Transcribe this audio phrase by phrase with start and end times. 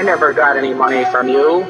[0.00, 1.62] I never got any money from you.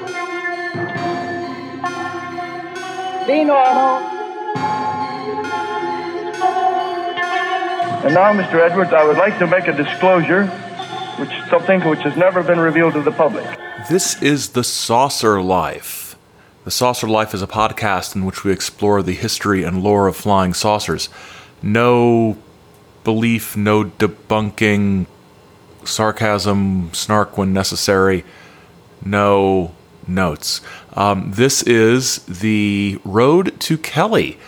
[3.27, 4.07] Be normal.
[8.05, 8.61] And now, Mr.
[8.65, 10.47] Edwards, I would like to make a disclosure,
[11.17, 13.45] which something which has never been revealed to the public.
[13.91, 16.15] This is The Saucer Life.
[16.63, 20.15] The Saucer Life is a podcast in which we explore the history and lore of
[20.15, 21.09] flying saucers.
[21.65, 22.39] No
[23.03, 25.07] belief, no debunking,
[25.85, 28.25] sarcasm, snark when necessary,
[29.05, 29.73] no
[30.07, 30.61] notes.
[30.95, 34.39] Um, this is the Road to Kelly.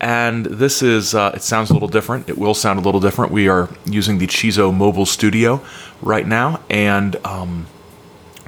[0.00, 2.28] And this is, uh, it sounds a little different.
[2.28, 3.32] It will sound a little different.
[3.32, 5.60] We are using the Chizo mobile studio
[6.00, 6.60] right now.
[6.70, 7.66] And um,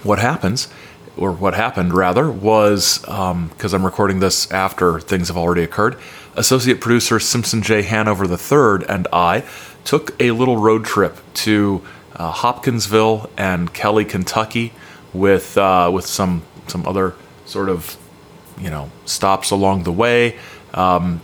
[0.02, 0.68] what happens,
[1.16, 5.98] or what happened rather, was because I'm recording this after things have already occurred,
[6.36, 7.82] associate producer Simpson J.
[7.82, 9.44] Hanover III and I
[9.84, 11.82] took a little road trip to
[12.16, 14.72] uh, Hopkinsville and Kelly, Kentucky,
[15.12, 17.96] with uh, with some some other sort of
[18.58, 20.38] you know stops along the way.
[20.74, 21.20] Um,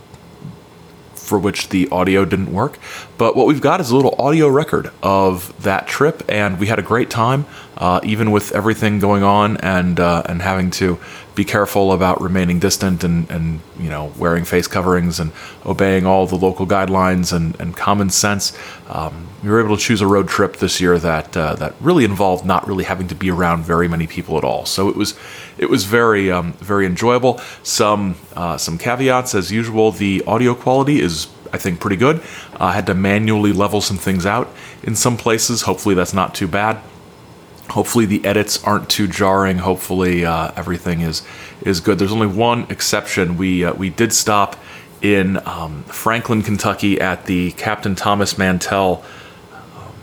[1.29, 2.79] for which the audio didn't work.
[3.19, 6.79] But what we've got is a little audio record of that trip, and we had
[6.79, 7.45] a great time,
[7.79, 10.99] uh, even with everything going on and uh, and having to
[11.33, 15.31] be careful about remaining distant and, and you know wearing face coverings and
[15.65, 18.57] obeying all the local guidelines and, and common sense.
[18.89, 22.03] Um, we were able to choose a road trip this year that uh, that really
[22.03, 24.65] involved not really having to be around very many people at all.
[24.65, 25.17] So it was
[25.57, 27.39] it was very um, very enjoyable.
[27.63, 29.91] Some uh, some caveats as usual.
[29.93, 32.21] The audio quality is I think pretty good.
[32.59, 34.49] I had to manually level some things out
[34.83, 35.61] in some places.
[35.61, 36.81] Hopefully that's not too bad.
[37.71, 39.59] Hopefully the edits aren't too jarring.
[39.59, 41.21] Hopefully uh, everything is
[41.61, 41.99] is good.
[41.99, 43.37] There's only one exception.
[43.37, 44.55] We uh, we did stop
[45.01, 49.03] in um, Franklin, Kentucky, at the Captain Thomas Mantell
[49.53, 49.93] um,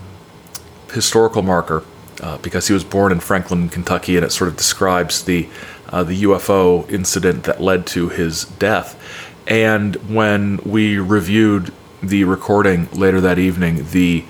[0.92, 1.84] historical marker
[2.22, 5.48] uh, because he was born in Franklin, Kentucky, and it sort of describes the
[5.88, 9.00] uh, the UFO incident that led to his death.
[9.46, 11.72] And when we reviewed
[12.02, 14.24] the recording later that evening, the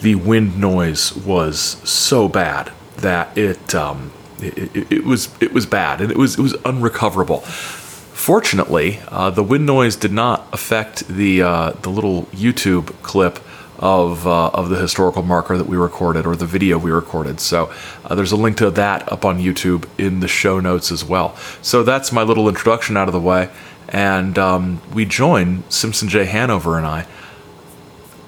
[0.00, 1.58] the wind noise was
[1.88, 6.38] so bad that it um, it, it, it was it was bad and it was
[6.38, 7.40] it was unrecoverable.
[7.40, 13.38] Fortunately, uh, the wind noise did not affect the uh, the little YouTube clip
[13.78, 17.40] of uh, of the historical marker that we recorded or the video we recorded.
[17.40, 17.72] So
[18.04, 21.36] uh, there's a link to that up on YouTube in the show notes as well.
[21.62, 23.50] So that's my little introduction out of the way,
[23.88, 27.06] and um, we join Simpson J Hanover and I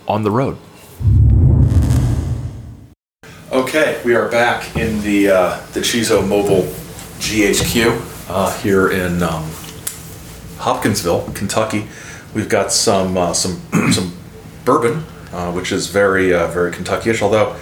[0.07, 0.59] on the road.
[3.69, 6.63] Okay, we are back in the uh, the Chizo Mobile
[7.19, 9.45] GHQ uh, here in um,
[10.57, 11.87] Hopkinsville, Kentucky.
[12.33, 13.61] We've got some uh, some
[13.93, 14.17] some
[14.65, 17.21] bourbon, uh, which is very uh, very Kentuckyish.
[17.21, 17.57] Although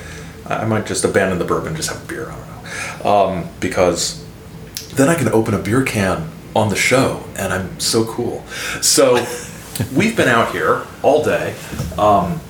[0.48, 2.30] I might just abandon the bourbon, and just have a beer.
[2.30, 4.24] I don't know, um, because
[4.94, 8.46] then I can open a beer can on the show, and I'm so cool.
[8.80, 9.26] So
[9.92, 11.56] we've been out here all day,
[11.98, 12.40] um,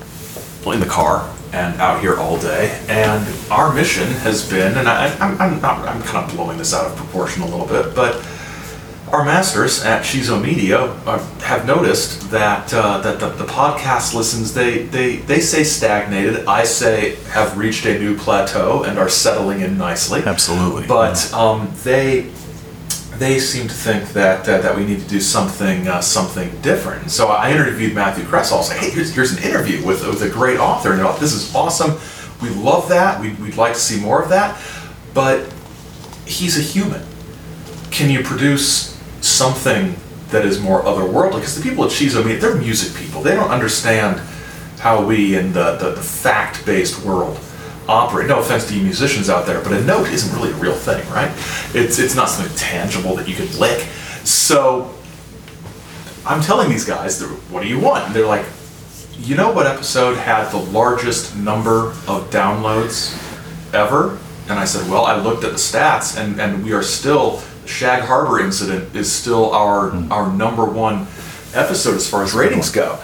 [0.63, 2.79] in the car and out here all day.
[2.87, 6.73] And our mission has been, and I, I'm, I'm, not, I'm kind of blowing this
[6.73, 8.25] out of proportion a little bit, but
[9.11, 14.53] our masters at Shizo Media uh, have noticed that uh, that the, the podcast listens
[14.53, 16.45] they, they they say stagnated.
[16.45, 20.23] I say have reached a new plateau and are settling in nicely.
[20.25, 20.87] Absolutely.
[20.87, 22.29] But um, they
[23.19, 27.09] they seem to think that uh, that we need to do something uh, something different.
[27.11, 28.53] So I interviewed Matthew Kressel.
[28.53, 31.05] I was like, hey, here's, here's an interview with, with a great author, and they're
[31.05, 31.97] like, this is awesome.
[32.41, 33.19] We love that.
[33.19, 34.61] We, we'd like to see more of that.
[35.13, 35.51] But
[36.25, 37.01] he's a human.
[37.89, 39.95] Can you produce something
[40.29, 41.35] that is more otherworldly?
[41.35, 43.23] Because the people at Shizo, I mean, they're music people.
[43.23, 44.19] They don't understand
[44.79, 47.39] how we in the, the, the fact-based world
[47.87, 48.27] operate.
[48.27, 51.07] No offense to you musicians out there, but a note isn't really a real thing,
[51.09, 51.31] right?
[51.73, 53.79] It's it's not something tangible that you can lick.
[54.23, 54.93] So
[56.25, 58.05] I'm telling these guys, what do you want?
[58.05, 58.45] And they're like,
[59.17, 63.15] you know what episode had the largest number of downloads
[63.73, 64.17] ever?
[64.49, 68.03] And I said, well, I looked at the stats, and, and we are still Shag
[68.03, 70.11] Harbor incident is still our hmm.
[70.11, 71.07] our number one
[71.53, 72.99] episode as far as ratings go.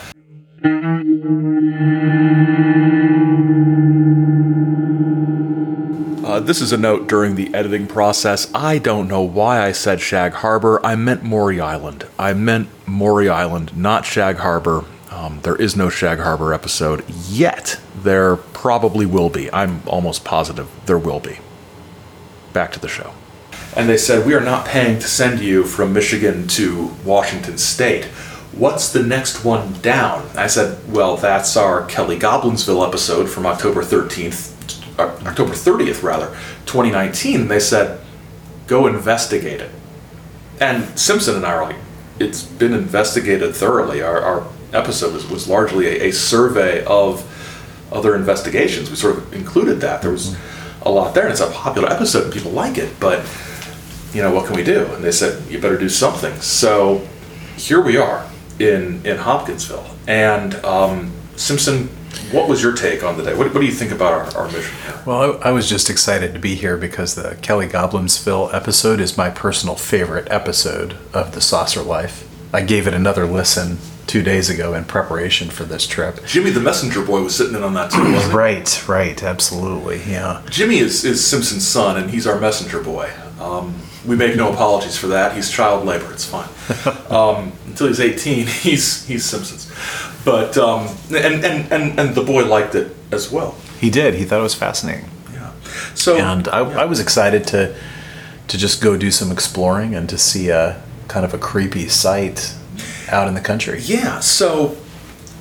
[6.45, 8.51] This is a note during the editing process.
[8.53, 10.85] I don't know why I said Shag Harbor.
[10.85, 12.05] I meant Maury Island.
[12.19, 14.85] I meant Maury Island, not Shag Harbor.
[15.09, 17.79] Um, there is no Shag Harbor episode yet.
[17.95, 19.51] There probably will be.
[19.53, 21.39] I'm almost positive there will be.
[22.51, 23.13] Back to the show.
[23.75, 28.05] And they said, We are not paying to send you from Michigan to Washington State.
[28.53, 30.29] What's the next one down?
[30.35, 34.52] I said, Well, that's our Kelly Goblinsville episode from October 13th, uh,
[34.99, 36.27] October 30th, rather,
[36.65, 37.47] 2019.
[37.47, 37.99] They said,
[38.67, 39.71] go investigate it.
[40.59, 41.75] And Simpson and I are like,
[42.19, 44.01] it's been investigated thoroughly.
[44.01, 47.29] Our, our episode was, was largely a, a survey of
[47.91, 48.89] other investigations.
[48.89, 50.01] We sort of included that.
[50.01, 50.35] There was
[50.81, 52.99] a lot there, and it's a popular episode, and people like it.
[52.99, 53.25] But
[54.13, 54.85] you know, what can we do?
[54.93, 56.39] And they said, you better do something.
[56.41, 57.07] So
[57.55, 58.29] here we are
[58.59, 61.89] in in Hopkinsville, and um, Simpson.
[62.33, 63.35] What was your take on the day?
[63.35, 64.75] What, what do you think about our, our mission?
[65.05, 69.15] Well, I, I was just excited to be here because the Kelly Goblinsville episode is
[69.15, 72.27] my personal favorite episode of The Saucer Life.
[72.51, 73.77] I gave it another listen
[74.07, 76.25] two days ago in preparation for this trip.
[76.25, 78.01] Jimmy the messenger boy was sitting in on that too?
[78.35, 80.41] Right, right, absolutely, yeah.
[80.49, 83.13] Jimmy is, is Simpson's son, and he's our messenger boy.
[83.39, 83.75] Um,
[84.07, 85.35] we make no apologies for that.
[85.35, 86.11] He's child labor.
[86.11, 86.49] It's fine.
[87.13, 89.71] Um, until he's 18, he's he's Simpson's.
[90.25, 93.55] But um, and, and and and the boy liked it as well.
[93.79, 94.13] He did.
[94.13, 95.51] He thought it was fascinating, Yeah.
[95.93, 96.81] So and I, yeah.
[96.81, 97.75] I was excited to
[98.47, 102.55] to just go do some exploring and to see a kind of a creepy site
[103.09, 103.79] out in the country.
[103.79, 104.77] Yeah, so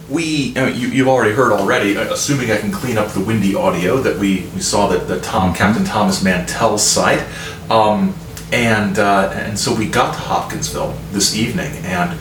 [0.09, 3.21] we, I mean, you, you've already heard already, uh, assuming I can clean up the
[3.21, 7.25] windy audio, that we, we saw that the Tom, Captain Thomas Mantell's site.
[7.71, 8.15] Um,
[8.53, 12.13] and, uh, and so we got to Hopkinsville this evening, and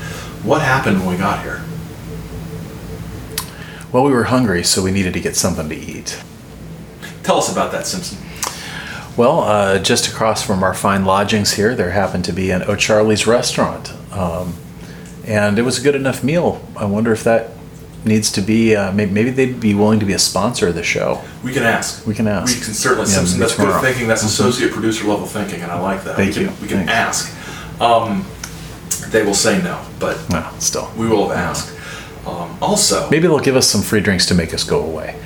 [0.44, 1.62] what happened when we got here?
[3.92, 6.22] Well, we were hungry, so we needed to get something to eat.
[7.24, 8.18] Tell us about that, Simpson.
[9.18, 13.28] Well, uh, just across from our fine lodgings here, there happened to be an O'Charlie's
[13.28, 13.92] restaurant.
[14.14, 14.56] Um,
[15.26, 16.66] and it was a good enough meal.
[16.78, 17.50] I wonder if that
[18.06, 20.84] needs to be, uh, maybe, maybe they'd be willing to be a sponsor of the
[20.84, 21.22] show.
[21.44, 22.08] We can ask.
[22.08, 22.58] We can ask.
[22.58, 23.40] We can certainly, Yeah, Simpson.
[23.40, 24.08] That's good thinking.
[24.08, 26.16] That's associate producer level thinking, and I like that.
[26.16, 26.48] Thank we you.
[26.62, 26.92] We can Thanks.
[27.30, 27.82] ask.
[27.82, 28.26] Um,
[29.12, 30.90] they will say no, but Well, still.
[30.98, 31.78] we will have asked.
[32.26, 35.20] Um, also, Maybe they'll give us some free drinks to make us go away.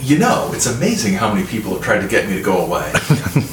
[0.00, 2.92] You know, it's amazing how many people have tried to get me to go away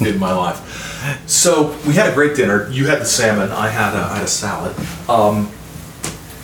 [0.06, 1.26] in my life.
[1.26, 2.68] So we had a great dinner.
[2.70, 3.50] You had the salmon.
[3.50, 4.76] I had a, I had a salad.
[5.08, 5.50] Um,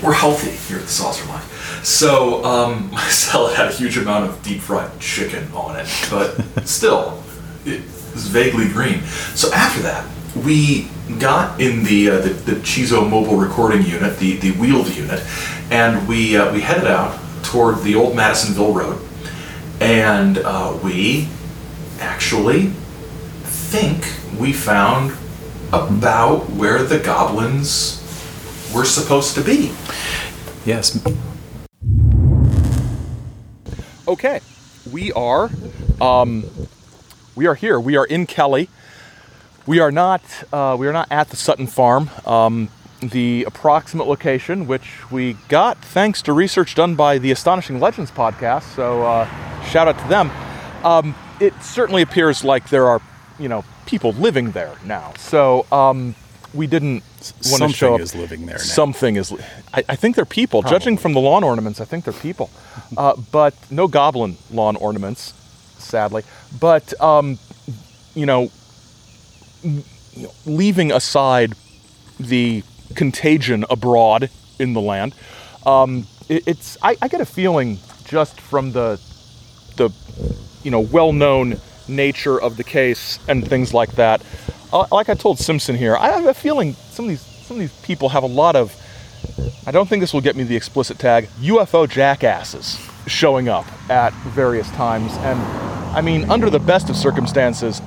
[0.02, 1.84] we're healthy here at the Saucer Life.
[1.84, 6.40] So um, my salad had a huge amount of deep fried chicken on it, but
[6.66, 7.22] still,
[7.64, 7.82] it
[8.14, 9.02] was vaguely green.
[9.34, 10.88] So after that, we
[11.18, 15.22] got in the uh, the, the Chizo mobile recording unit, the the wheeled unit,
[15.70, 19.08] and we uh, we headed out toward the old Madisonville Road
[19.80, 21.28] and uh, we
[22.00, 22.66] actually
[23.44, 24.04] think
[24.38, 25.16] we found
[25.72, 28.02] about where the goblins
[28.74, 29.72] were supposed to be.
[30.64, 31.04] Yes.
[34.06, 34.40] Okay,
[34.90, 35.50] we are,
[36.00, 36.44] um,
[37.36, 37.78] we are here.
[37.78, 38.68] We are in Kelly.
[39.68, 42.08] We are not, uh, we are not at the Sutton Farm.
[42.24, 42.70] Um,
[43.00, 48.62] the approximate location, which we got thanks to research done by the Astonishing Legends podcast.
[48.74, 49.28] So uh,
[49.64, 50.30] shout out to them.
[50.82, 53.02] Um, it certainly appears like there are,
[53.38, 55.12] you know, people living there now.
[55.18, 56.14] So um,
[56.54, 57.02] we didn't
[57.50, 58.00] want to show up.
[58.00, 58.62] Something is living there now.
[58.62, 59.32] Something is.
[59.32, 59.44] li-
[59.74, 60.62] I, I think they're people.
[60.62, 62.48] Judging from the lawn ornaments, I think they're people.
[62.96, 65.34] Uh, but no goblin lawn ornaments,
[65.78, 66.22] sadly.
[66.58, 67.38] But um,
[68.14, 68.50] you know,
[69.62, 69.82] you
[70.16, 71.54] know, leaving aside
[72.18, 72.62] the
[72.94, 75.14] contagion abroad in the land,
[75.66, 76.76] um, it, it's.
[76.82, 79.00] I, I get a feeling just from the
[79.76, 79.90] the
[80.62, 84.22] you know well-known nature of the case and things like that.
[84.72, 87.60] Uh, like I told Simpson here, I have a feeling some of these some of
[87.60, 88.74] these people have a lot of.
[89.66, 94.12] I don't think this will get me the explicit tag UFO jackasses showing up at
[94.12, 95.40] various times, and
[95.96, 97.80] I mean under the best of circumstances,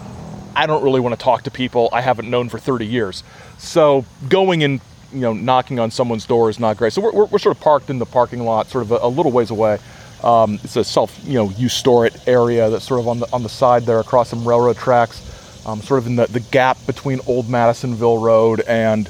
[0.55, 3.23] I don't really want to talk to people I haven't known for 30 years.
[3.57, 4.81] So going and
[5.11, 6.93] you know knocking on someone's door is not great.
[6.93, 9.07] So we're, we're, we're sort of parked in the parking lot, sort of a, a
[9.07, 9.79] little ways away.
[10.23, 13.27] Um, it's a self you know you store it area that's sort of on the
[13.33, 16.77] on the side there across some railroad tracks, um, sort of in the, the gap
[16.85, 19.09] between Old Madisonville Road and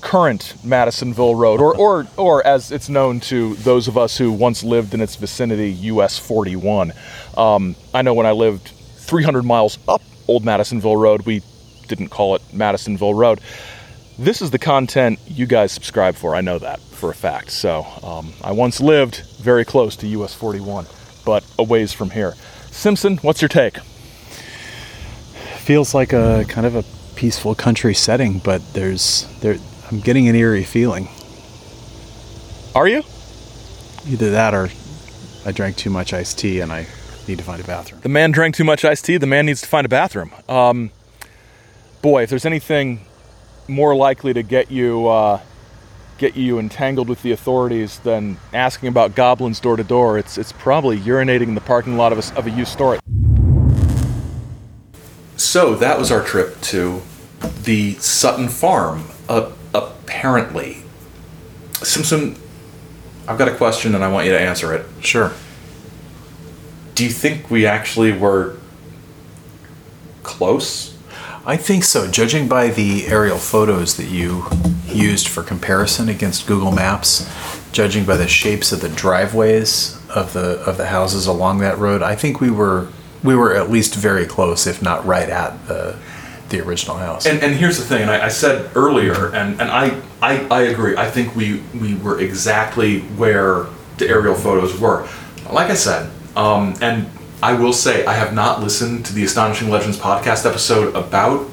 [0.00, 4.62] current Madisonville Road, or, or, or as it's known to those of us who once
[4.62, 6.92] lived in its vicinity, US 41.
[7.36, 8.72] Um, I know when I lived
[9.08, 11.42] 300 miles up Old Madisonville Road, we
[11.88, 13.40] didn't call it Madisonville Road.
[14.18, 16.34] This is the content you guys subscribe for.
[16.34, 17.50] I know that for a fact.
[17.50, 20.86] So um, I once lived very close to US 41,
[21.24, 22.34] but a ways from here.
[22.70, 23.78] Simpson, what's your take?
[25.60, 26.84] Feels like a kind of a
[27.16, 29.56] peaceful country setting, but there's there.
[29.90, 31.08] I'm getting an eerie feeling.
[32.74, 33.02] Are you?
[34.06, 34.68] Either that or
[35.46, 36.86] I drank too much iced tea and I
[37.28, 38.00] need to find a bathroom.
[38.00, 39.18] The man drank too much iced tea.
[39.18, 40.32] The man needs to find a bathroom.
[40.48, 40.90] Um,
[42.02, 43.04] boy, if there's anything
[43.68, 45.40] more likely to get you uh,
[46.18, 50.18] get you entangled with the authorities than asking about goblins door to door.
[50.18, 52.98] It's it's probably urinating in the parking lot of a, of a used store.
[55.36, 57.00] So that was our trip to
[57.62, 59.04] the Sutton Farm.
[59.28, 60.82] Uh, apparently,
[61.74, 62.36] Simpson,
[63.28, 64.84] I've got a question and I want you to answer it.
[65.00, 65.32] Sure.
[66.98, 68.56] Do you think we actually were
[70.24, 70.98] close?
[71.46, 72.10] I think so.
[72.10, 74.46] Judging by the aerial photos that you
[74.84, 77.30] used for comparison against Google Maps,
[77.70, 82.02] judging by the shapes of the driveways of the of the houses along that road,
[82.02, 82.88] I think we were
[83.22, 85.96] we were at least very close, if not right at the
[86.48, 87.26] the original house.
[87.26, 90.62] And, and here's the thing, and I, I said earlier, and, and I, I, I
[90.62, 90.96] agree.
[90.96, 93.66] I think we, we were exactly where
[93.98, 95.08] the aerial photos were.
[95.48, 97.06] Like I said, um, and
[97.42, 101.46] I will say, I have not listened to the Astonishing Legends podcast episode about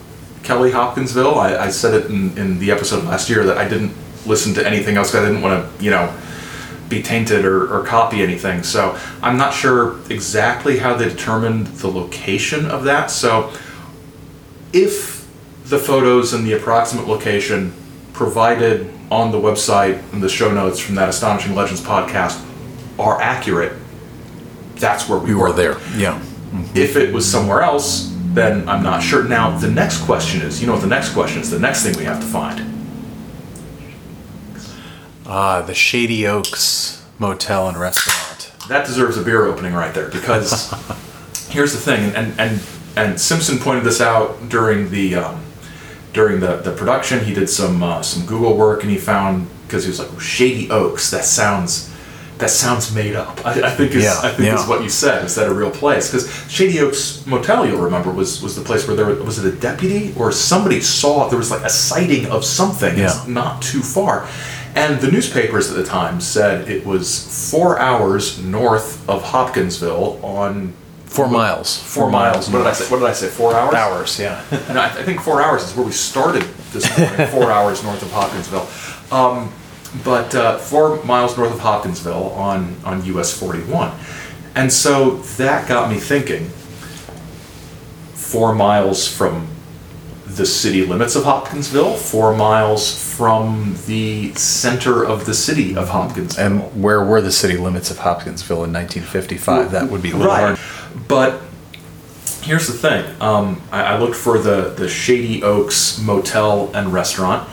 [0.44, 1.36] Kelly Hopkinsville.
[1.39, 3.94] I, I said it in, in the episode last year that I didn't
[4.25, 5.12] listen to anything else.
[5.12, 6.12] 'cause I didn't want to, you know,
[6.89, 8.62] be tainted or, or copy anything.
[8.63, 13.10] So I'm not sure exactly how they determined the location of that.
[13.10, 13.51] So
[14.74, 15.27] if
[15.65, 17.74] the photos and the approximate location
[18.13, 22.44] provided on the website and the show notes from that Astonishing Legends podcast
[23.00, 23.74] are accurate,
[24.77, 25.77] that's where we, we were there.
[25.96, 26.22] Yeah.
[26.74, 29.24] If it was somewhere else, then I'm not sure.
[29.24, 31.50] Now, the next question is you know what the next question is?
[31.50, 32.72] The next thing we have to find.
[35.25, 38.51] Ah, the Shady Oaks Motel and Restaurant.
[38.67, 40.72] That deserves a beer opening right there because
[41.50, 42.62] here's the thing, and and
[42.96, 45.44] and Simpson pointed this out during the um,
[46.13, 47.24] during the, the production.
[47.24, 50.70] He did some uh, some Google work and he found because he was like Shady
[50.70, 51.12] Oaks.
[51.12, 51.95] That sounds
[52.39, 53.46] that sounds made up.
[53.46, 55.25] I, I think is Yeah, I think is what you said.
[55.25, 56.12] Is that a real place?
[56.12, 59.54] Because Shady Oaks Motel, you'll remember, was was the place where there was, was it
[59.54, 62.98] a deputy or somebody saw there was like a sighting of something.
[62.98, 64.27] It's not too far.
[64.75, 70.74] And the newspapers at the time said it was four hours north of Hopkinsville on
[71.06, 71.82] Four miles.
[71.82, 72.50] four miles.
[72.50, 72.92] What did I say?
[72.92, 73.30] What did I say?
[73.30, 73.74] Four hours.
[73.74, 74.44] Hours, yeah.
[74.74, 77.27] No, I, I think four hours is where we started this morning.
[77.32, 78.68] four hours north of Hopkinsville,
[79.18, 79.50] um,
[80.04, 83.92] but uh, four miles north of Hopkinsville on on US 41,
[84.56, 86.50] and so that got me thinking.
[88.14, 89.48] Four miles from
[90.25, 96.46] the city limits of Hopkinsville, four miles from the center of the city of Hopkinsville.
[96.46, 99.72] and where were the city limits of Hopkinsville in 1955?
[99.72, 100.58] That would be a little right.
[100.58, 101.08] hard.
[101.08, 101.42] But
[102.42, 107.48] here's the thing: um, I, I looked for the the Shady Oaks Motel and Restaurant,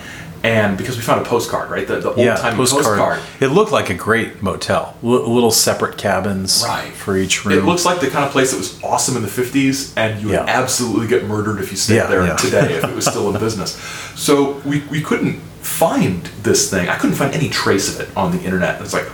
[0.44, 1.86] and because we found a postcard, right?
[1.86, 2.84] The, the old Yeah, timey postcard.
[2.84, 3.20] postcard.
[3.40, 4.96] It looked like a great motel.
[5.02, 6.92] L- little separate cabins Right.
[6.92, 7.58] for each room.
[7.58, 10.28] It looks like the kind of place that was awesome in the 50s, and you
[10.28, 12.36] would absolutely get murdered if you stayed Yeah, there yeah.
[12.36, 13.76] today if it was still in business.
[14.16, 16.88] So we, we couldn't find this thing.
[16.88, 18.80] I couldn't find any trace of it on the internet.
[18.80, 19.06] It's like,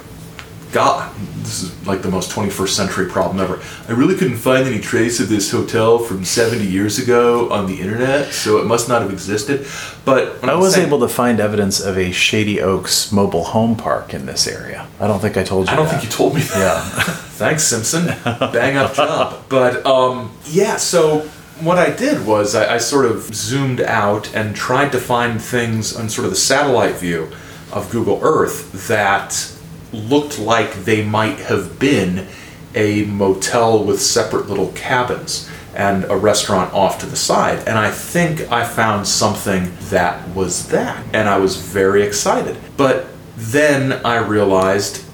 [0.73, 3.61] God, this is like the most 21st century problem ever.
[3.89, 7.81] I really couldn't find any trace of this hotel from 70 years ago on the
[7.81, 9.67] internet, so it must not have existed.
[10.05, 14.27] But I was able to find evidence of a Shady Oaks mobile home park in
[14.27, 14.87] this area.
[15.01, 16.01] I don't think I told you I don't that.
[16.01, 16.59] think you told me that.
[16.59, 16.81] Yeah.
[17.39, 18.07] Thanks, Simpson.
[18.25, 19.45] Bang up job.
[19.49, 21.21] But um, yeah, so
[21.61, 25.97] what I did was I, I sort of zoomed out and tried to find things
[25.97, 27.31] on sort of the satellite view
[27.73, 29.55] of Google Earth that
[29.93, 32.27] looked like they might have been
[32.75, 37.67] a motel with separate little cabins and a restaurant off to the side.
[37.67, 41.05] And I think I found something that was that.
[41.13, 42.57] And I was very excited.
[42.77, 45.05] But then I realized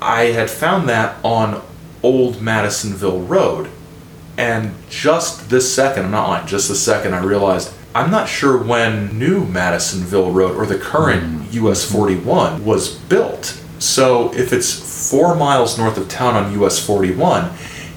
[0.00, 1.62] I had found that on
[2.02, 3.70] Old Madisonville Road.
[4.36, 8.56] And just this second, I'm not lying, just this second, I realized I'm not sure
[8.56, 11.66] when new Madisonville Road or the current hmm.
[11.66, 13.60] US 41 was built.
[13.78, 17.50] So if it's four miles north of town on US 41,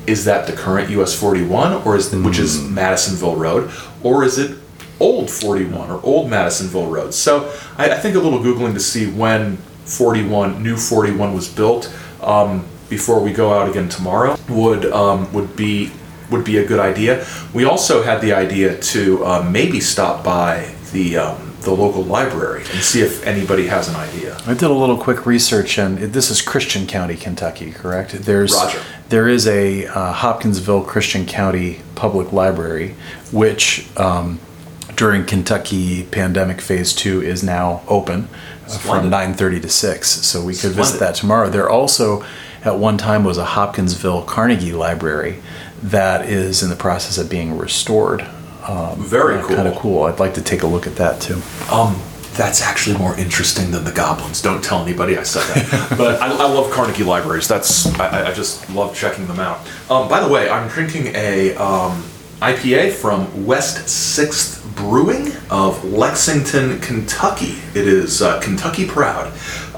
[0.07, 3.71] is that the current US 41, or is the which is Madisonville Road,
[4.03, 4.57] or is it
[4.99, 7.13] old 41 or old Madisonville Road?
[7.13, 11.93] So I, I think a little googling to see when 41, new 41 was built
[12.21, 15.91] um, before we go out again tomorrow would um, would be
[16.29, 17.25] would be a good idea.
[17.53, 22.61] We also had the idea to uh, maybe stop by the um, the local library
[22.73, 24.35] and see if anybody has an idea.
[24.47, 28.11] I did a little quick research, and it- this is Christian County, Kentucky, correct?
[28.13, 28.79] There's Roger.
[29.09, 32.95] there is a uh, Hopkinsville Christian County Public Library,
[33.31, 34.39] which um,
[34.95, 38.27] during Kentucky pandemic phase two is now open
[38.67, 39.37] uh, from Splendid.
[39.37, 40.07] 9:30 to 6.
[40.09, 40.77] So we could Splendid.
[40.77, 41.49] visit that tomorrow.
[41.49, 42.23] There also,
[42.63, 45.41] at one time, was a Hopkinsville Carnegie Library
[45.83, 48.25] that is in the process of being restored.
[48.97, 49.55] Very cool.
[49.55, 50.03] Kind of cool.
[50.03, 51.41] I'd like to take a look at that too.
[51.71, 51.95] Um,
[52.33, 54.41] That's actually more interesting than the goblins.
[54.41, 55.95] Don't tell anybody I said that.
[55.97, 57.47] but I, I love Carnegie libraries.
[57.47, 59.59] That's I, I just love checking them out.
[59.89, 62.03] Um, by the way, I'm drinking a um,
[62.41, 67.55] IPA from West Sixth Brewing of Lexington, Kentucky.
[67.75, 69.31] It is uh, Kentucky proud.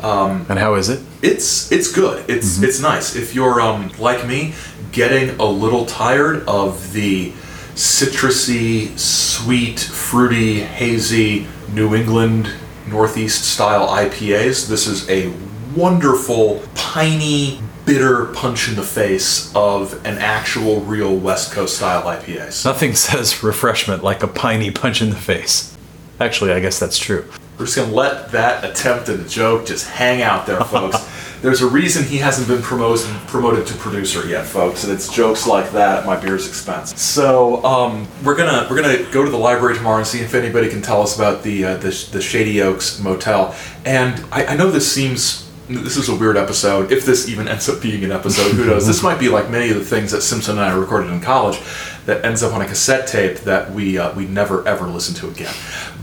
[0.04, 1.00] Um, And how is it?
[1.24, 2.30] it's it's good.
[2.30, 3.16] It's it's nice.
[3.16, 4.54] If you're um, like me,
[4.92, 7.32] getting a little tired of the
[7.76, 12.52] citrusy, sweet, fruity, hazy New England
[12.88, 15.34] Northeast style IPAs, this is a
[15.76, 22.64] wonderful, piney, bitter punch in the face of an actual, real West Coast style IPAs.
[22.66, 25.76] Nothing says refreshment like a piney punch in the face.
[26.20, 27.28] Actually, I guess that's true.
[27.58, 30.98] We're just gonna let that attempt at a joke just hang out there, folks.
[31.44, 35.46] There's a reason he hasn't been promoted promoted to producer yet, folks, and it's jokes
[35.46, 36.98] like that at my beer's expense.
[37.00, 40.70] So um, we're gonna we're gonna go to the library tomorrow and see if anybody
[40.70, 43.54] can tell us about the uh, the, the Shady Oaks Motel.
[43.84, 46.94] And I, I know this seems this is a weird episode.
[46.94, 48.88] If this even ends up being an episode, who knows?
[48.88, 51.60] this might be like many of the things that Simpson and I recorded in college,
[52.06, 55.30] that ends up on a cassette tape that we uh, we never ever listen to
[55.30, 55.54] again.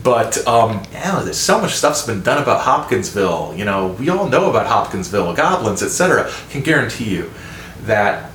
[0.02, 3.54] But um, yeah, there's so much stuff's been done about Hopkinsville.
[3.56, 6.30] You know, we all know about Hopkinsville, goblins, etc.
[6.50, 7.30] Can guarantee you
[7.82, 8.30] that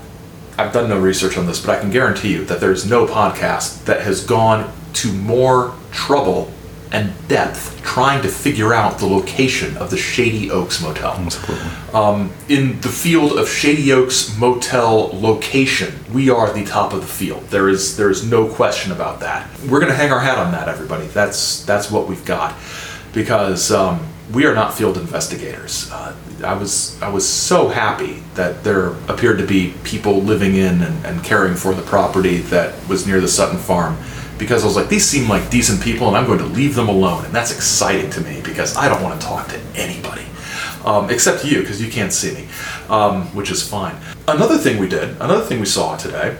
[0.58, 3.84] I've done no research on this, but I can guarantee you that there's no podcast
[3.84, 6.50] that has gone to more trouble
[6.92, 11.28] and depth trying to figure out the location of the Shady Oaks Motel.
[11.94, 17.06] Um, in the field of Shady Oaks Motel location, we are the top of the
[17.06, 17.44] field.
[17.44, 19.48] There is there is no question about that.
[19.62, 21.06] We're going to hang our hat on that, everybody.
[21.06, 22.54] That's that's what we've got,
[23.12, 25.90] because um, we are not field investigators.
[25.90, 26.14] Uh,
[26.44, 31.06] I was I was so happy that there appeared to be people living in and,
[31.06, 33.96] and caring for the property that was near the Sutton farm
[34.38, 36.88] because I was like, these seem like decent people, and I'm going to leave them
[36.88, 40.26] alone, and that's exciting to me because I don't want to talk to anybody
[40.86, 42.48] um, except you because you can't see me,
[42.88, 43.96] um, which is fine.
[44.28, 46.36] Another thing we did, another thing we saw today,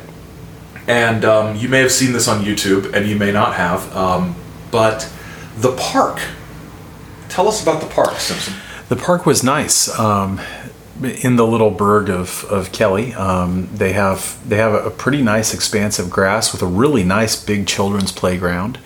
[0.87, 4.37] and um, you may have seen this on YouTube, and you may not have, um,
[4.71, 5.11] but
[5.59, 6.21] the park.
[7.29, 8.55] Tell us about the park, Simpson.
[8.89, 9.89] The park was nice.
[9.99, 10.41] Um,
[11.03, 15.53] in the little burg of, of Kelly, um, they have they have a pretty nice
[15.53, 18.79] expanse of grass with a really nice big children's playground,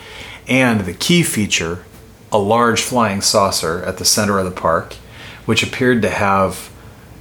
[0.48, 1.84] and the key feature,
[2.32, 4.94] a large flying saucer at the center of the park,
[5.46, 6.70] which appeared to have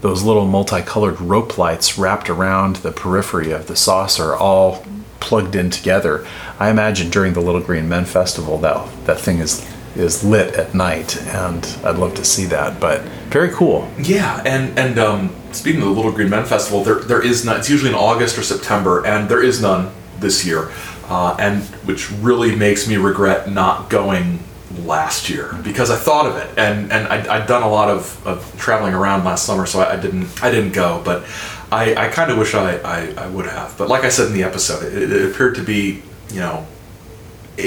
[0.02, 4.86] those little multicolored rope lights wrapped around the periphery of the saucer, all
[5.20, 6.26] plugged in together.
[6.58, 10.74] I imagine during the Little Green Men Festival that that thing is is lit at
[10.74, 12.80] night, and I'd love to see that.
[12.80, 13.90] But very cool.
[14.00, 17.60] Yeah, and and um, speaking of the Little Green Men Festival, there there is none.
[17.60, 20.72] It's usually in August or September, and there is none this year,
[21.08, 24.40] uh, and which really makes me regret not going
[24.86, 28.26] last year because I thought of it, and and I'd, I'd done a lot of,
[28.26, 31.26] of traveling around last summer, so I, I didn't I didn't go, but
[31.72, 33.78] I, I kind of wish I, I, I would have.
[33.78, 36.66] But like I said in the episode, it, it appeared to be you know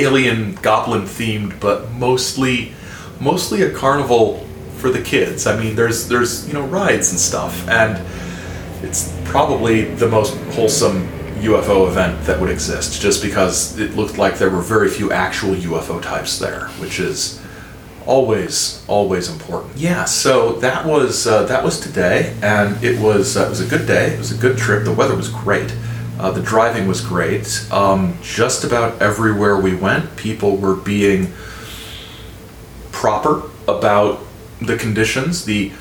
[0.01, 2.73] alien goblin themed, but mostly
[3.21, 4.39] mostly a carnival
[4.79, 5.47] for the kids.
[5.47, 8.05] I mean, there's there's you know rides and stuff, and
[8.85, 11.09] it's probably the most wholesome
[11.43, 15.55] UFO event that would exist, just because it looked like there were very few actual
[15.55, 17.41] UFO types there, which is
[18.07, 19.77] always always important.
[19.77, 23.67] Yeah, so that was uh, that was today, and it was uh, it was a
[23.67, 24.15] good day.
[24.15, 24.85] It was a good trip.
[24.85, 25.75] The weather was great.
[26.19, 27.67] Uh, the driving was great.
[27.73, 31.33] Um, just about everywhere we went, people were being
[32.93, 34.21] proper about
[34.61, 35.45] the conditions.
[35.45, 35.73] The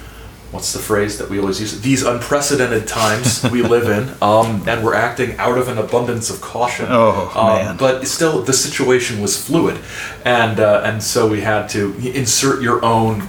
[0.52, 1.80] what's the phrase that we always use?
[1.82, 6.41] These unprecedented times we live in, um, and we're acting out of an abundance of
[6.41, 6.88] caution.
[6.89, 7.78] Oh, Um, man.
[7.78, 9.80] But still, the situation was fluid,
[10.26, 13.28] and uh, and so we had to insert your own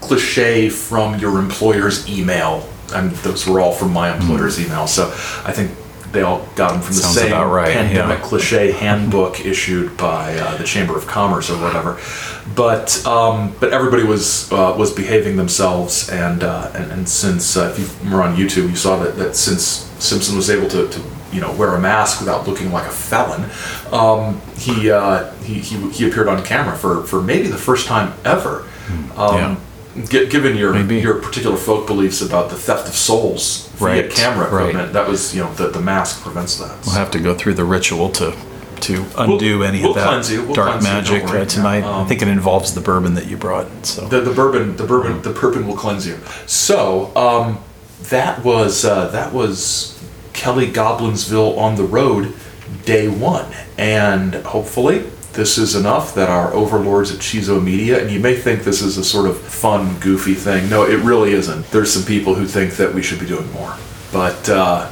[0.00, 4.86] cliche from your employer's email, and those were all from my employer's email.
[4.86, 5.08] So
[5.44, 5.70] I think
[6.12, 8.24] they all got them from the Sounds same about right, pandemic yeah.
[8.24, 12.00] cliche handbook issued by uh, the Chamber of Commerce or whatever.
[12.54, 17.74] But um, but everybody was uh, was behaving themselves, and uh, and, and since uh,
[17.76, 19.62] if you were on YouTube, you saw that, that since
[19.98, 21.00] Simpson was able to, to
[21.32, 23.48] you know wear a mask without looking like a felon,
[23.92, 28.12] um, he, uh, he he he appeared on camera for for maybe the first time
[28.24, 28.66] ever.
[29.16, 29.56] Um, Yeah.
[30.08, 30.98] Gi- Given your Maybe.
[31.00, 34.92] your particular folk beliefs about the theft of souls via Right, camera right.
[34.92, 36.76] that was you know the, the mask prevents that.
[36.86, 38.36] We'll have to go through the ritual to
[38.80, 41.84] to undo any we'll of that you, we'll dark magic tonight.
[41.84, 43.66] I Um, think it involves the bourbon that you brought.
[43.84, 46.18] So The, the bourbon, the bourbon, the bourbon will cleanse you.
[46.46, 47.58] So um,
[48.08, 49.98] that was uh, that was
[50.32, 52.32] Kelly Goblinsville on the road,
[52.86, 58.18] day one, and hopefully this is enough that our overlords at Chizo Media, and you
[58.20, 60.68] may think this is a sort of fun, goofy thing.
[60.68, 61.70] No, it really isn't.
[61.70, 63.76] There's some people who think that we should be doing more.
[64.12, 64.90] But, uh,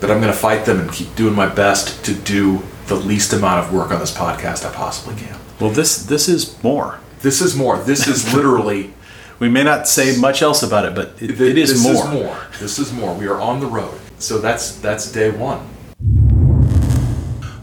[0.00, 3.32] but I'm going to fight them and keep doing my best to do the least
[3.32, 5.38] amount of work on this podcast I possibly can.
[5.60, 6.98] Well, this this is more.
[7.20, 7.78] This is more.
[7.78, 8.92] This is literally.
[9.40, 12.06] We may not say much else about it, but it, Th- it is this more.
[12.06, 12.46] Is more.
[12.60, 13.12] This is more.
[13.14, 13.98] We are on the road.
[14.20, 15.68] So that's that's day one.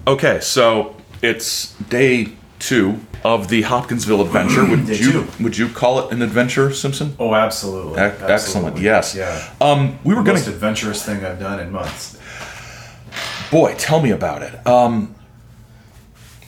[0.06, 2.30] Okay, so it's day
[2.60, 4.66] two of the Hopkinsville adventure.
[4.68, 5.28] Would Day you two.
[5.44, 7.16] would you call it an adventure, Simpson?
[7.20, 8.00] Oh, absolutely.
[8.02, 8.80] Ec- excellent.
[8.80, 9.16] Yes.
[9.16, 9.52] Yeah.
[9.62, 10.52] Um, we were the going most to.
[10.52, 12.18] adventurous thing I've done in months.
[13.52, 14.66] Boy, tell me about it.
[14.66, 15.14] Um,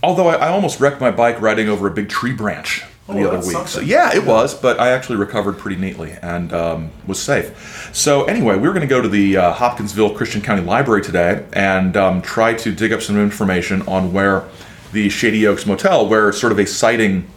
[0.01, 3.27] although I, I almost wrecked my bike riding over a big tree branch the Oh,
[3.27, 3.67] other that's week.
[3.67, 7.89] So yeah, it was, but I actually recovered pretty neatly and um, was safe.
[7.93, 11.45] So anyway, we were going to go to the uh, Hopkinsville Christian County Library today
[11.53, 14.47] and um, try to dig up some information on where
[14.93, 17.27] the Shady Oaks Motel, where sort of a sighting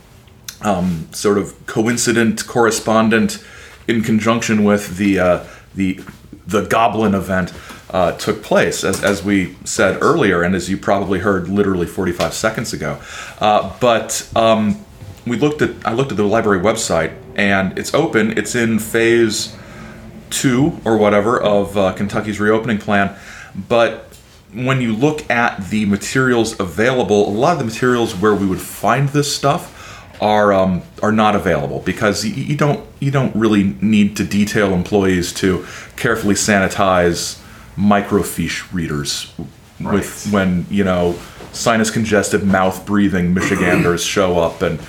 [0.62, 3.44] um, sort of coincident correspondent
[3.88, 6.00] in conjunction with the uh, the
[6.46, 7.52] the Goblin event
[7.90, 12.34] uh, took place, as, as we said earlier, and as you probably heard literally 45
[12.34, 13.00] seconds ago.
[13.40, 14.84] Uh, but um,
[15.26, 18.38] we looked at I looked at the library website, and it's open.
[18.38, 19.56] It's in phase
[20.30, 23.16] two or whatever of uh, Kentucky's reopening plan,
[23.68, 24.06] but
[24.52, 28.60] when you look at the materials available, a lot of the materials where we would
[28.60, 29.72] find this stuff
[30.20, 34.72] are um, are not available because you, you don't you don't really need to detail
[34.72, 37.42] employees to carefully sanitize
[37.76, 39.32] microfiche readers
[39.78, 41.14] with when you know
[41.52, 44.80] sinus congested mouth breathing Michiganders show up and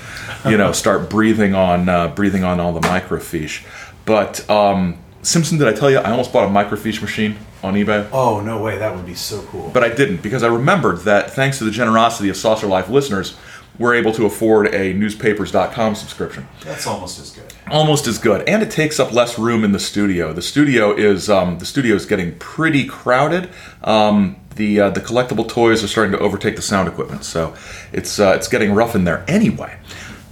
[0.46, 3.66] you know start breathing on uh, breathing on all the microfiche.
[4.06, 8.08] But um, Simpson, did I tell you I almost bought a microfiche machine on eBay?
[8.12, 8.78] Oh no way!
[8.78, 9.70] That would be so cool.
[9.74, 13.36] But I didn't because I remembered that thanks to the generosity of Saucer Life listeners,
[13.80, 16.48] we're able to afford a newspapers.com subscription.
[16.64, 17.54] That's almost as good.
[17.70, 20.34] Almost as good, and it takes up less room in the studio.
[20.34, 23.50] The studio is um, the studio is getting pretty crowded.
[23.84, 27.56] Um, the uh, the collectible toys are starting to overtake the sound equipment, so
[27.92, 29.24] it's uh, it's getting rough in there.
[29.28, 29.78] Anyway,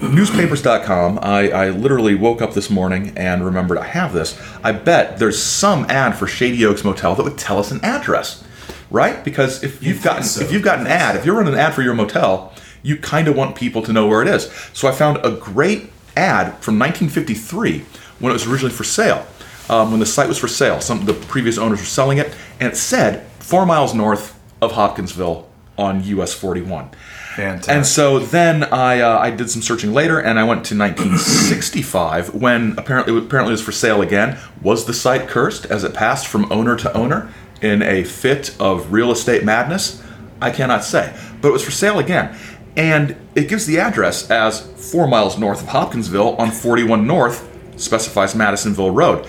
[0.09, 1.19] newspapers.com.
[1.21, 4.39] I, I literally woke up this morning and remembered I have this.
[4.63, 8.43] I bet there's some ad for Shady Oaks Motel that would tell us an address,
[8.89, 9.23] right?
[9.23, 10.41] Because if you've gotten so.
[10.41, 13.27] if you've got an ad, if you're running an ad for your motel, you kind
[13.27, 14.51] of want people to know where it is.
[14.73, 17.85] So I found a great ad from 1953
[18.19, 19.25] when it was originally for sale.
[19.69, 22.35] Um, when the site was for sale, some of the previous owners were selling it,
[22.59, 26.89] and it said four miles north of Hopkinsville on US 41.
[27.35, 27.73] Fantastic.
[27.73, 32.33] And so then I uh, I did some searching later, and I went to 1965
[32.41, 34.37] when apparently apparently it was for sale again.
[34.61, 38.91] Was the site cursed as it passed from owner to owner in a fit of
[38.93, 40.01] real estate madness?
[40.41, 42.35] I cannot say, but it was for sale again,
[42.75, 48.35] and it gives the address as four miles north of Hopkinsville on 41 North, specifies
[48.35, 49.25] Madisonville Road.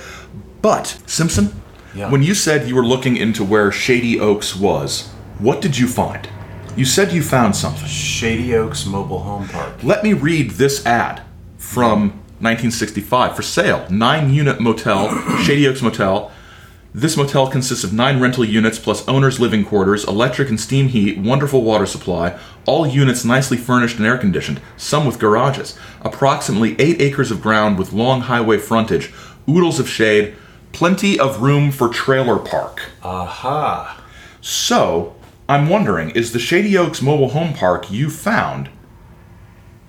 [0.62, 1.52] But Simpson,
[1.94, 2.10] Yeah.
[2.10, 6.28] when you said you were looking into where Shady Oaks was, what did you find?
[6.76, 7.88] You said you found something.
[7.88, 9.82] Shady Oaks Mobile Home Park.
[9.82, 11.22] Let me read this ad
[11.56, 12.10] from
[12.40, 13.86] 1965 for sale.
[13.88, 15.08] Nine unit motel,
[15.42, 16.30] Shady Oaks Motel.
[16.92, 21.16] This motel consists of nine rental units plus owner's living quarters, electric and steam heat,
[21.16, 25.78] wonderful water supply, all units nicely furnished and air conditioned, some with garages.
[26.02, 29.14] Approximately eight acres of ground with long highway frontage,
[29.48, 30.34] oodles of shade,
[30.72, 32.82] plenty of room for trailer park.
[33.02, 34.02] Aha!
[34.42, 35.15] So,
[35.48, 38.68] I'm wondering, is the Shady Oaks Mobile Home Park you found?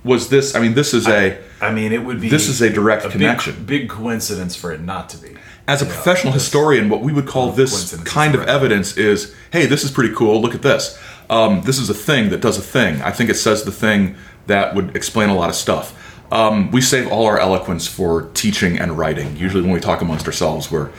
[0.04, 0.56] Was this?
[0.56, 2.30] I mean, this is a I mean, it would be.
[2.30, 3.66] This is a direct big- connection.
[3.66, 5.36] Big, coincidence for it not to be.
[5.68, 9.34] as a Yeah, professional this- historian, what we would call this kind of evidence is,
[9.52, 10.42] hey, this is pretty cool.
[10.42, 10.98] Look at this.
[11.30, 13.02] Um, this is a thing that does a thing.
[13.02, 14.16] I think it says the thing
[14.46, 15.94] that would explain a lot of stuff.
[16.32, 19.36] Um, we save all our eloquence for teaching and writing.
[19.36, 20.90] Usually, when we talk amongst ourselves, we're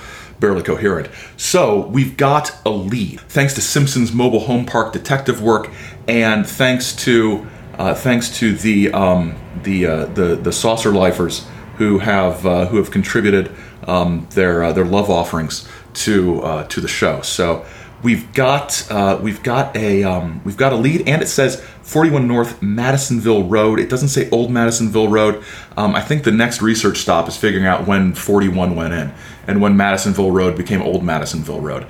[0.40, 1.08] barely coherent.
[1.36, 5.70] So, we've got a lead thanks to Simpson's mobile home park detective work,
[6.06, 7.46] and thanks to
[7.78, 11.46] uh, thanks to the um, the, uh, the the saucer lifers
[11.76, 13.54] who have uh, who have contributed
[13.86, 17.20] um, their uh, their love offerings to uh, to the show.
[17.22, 17.64] So
[18.02, 22.26] we've got uh, we've got a um, we've got a lead, and it says 41
[22.26, 23.80] North Madisonville Road.
[23.80, 25.42] It doesn't say Old Madisonville Road.
[25.76, 29.12] Um, I think the next research stop is figuring out when 41 went in
[29.46, 31.86] and when Madisonville Road became Old Madisonville Road.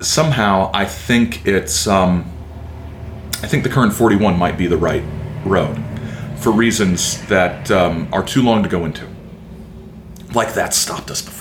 [0.00, 2.30] Somehow, I think it's um,
[3.42, 5.02] I think the current 41 might be the right
[5.44, 5.82] road
[6.36, 9.06] for reasons that um, are too long to go into.
[10.34, 11.37] Like that stopped us before.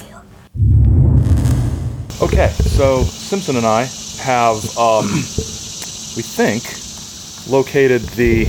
[2.20, 3.84] Okay, so Simpson and I
[4.20, 6.64] have, um, we think,
[7.50, 8.46] located the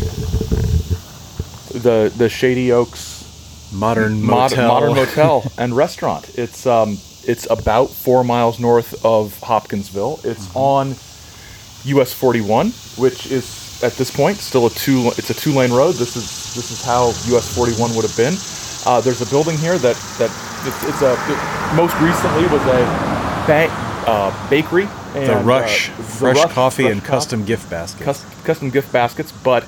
[1.79, 3.17] the the Shady Oaks
[3.73, 4.69] Modern mod- motel.
[4.69, 6.31] modern motel and restaurant.
[6.39, 10.21] It's um it's about four miles north of Hopkinsville.
[10.25, 10.59] It's Mm-hmm.
[10.59, 10.97] on
[12.01, 15.93] US 41, which is at this point still a two it's a two lane road.
[15.97, 18.35] This is this is how US 41 would have been.
[18.87, 20.31] Uh, there's a building here that that
[20.65, 22.79] it's, it's a it most recently was a
[23.47, 23.73] bank
[24.07, 24.89] uh, bakery.
[25.15, 28.05] And, the uh, Rush, the fresh Rush- coffee Fresh and Coffee custom gift baskets.
[28.05, 29.67] cus- custom gift baskets, but